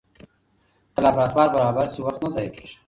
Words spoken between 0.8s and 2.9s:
که لابراتوار برابر سي، وخت نه ضایع کېږي.